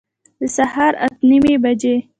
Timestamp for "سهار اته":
0.55-1.21